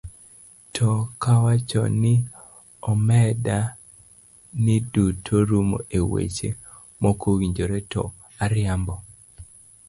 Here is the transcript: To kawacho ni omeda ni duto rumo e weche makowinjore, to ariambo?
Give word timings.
To 0.73 0.89
kawacho 1.21 1.81
ni 2.01 2.13
omeda 2.91 3.57
ni 4.63 4.75
duto 4.91 5.33
rumo 5.49 5.77
e 5.99 5.99
weche 6.11 6.49
makowinjore, 7.01 7.79
to 7.91 8.01
ariambo? 8.43 8.95